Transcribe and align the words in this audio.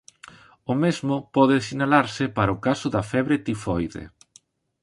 O 0.71 0.73
mesmo 0.83 1.15
pode 1.35 1.57
sinalarse 1.67 2.25
para 2.37 2.55
o 2.55 2.61
caso 2.65 2.87
da 2.95 3.03
febre 3.11 3.35
tifoide. 3.45 4.03